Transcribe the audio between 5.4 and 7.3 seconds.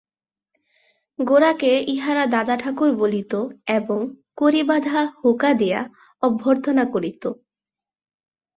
দিয়া অভ্যর্থনা করিত।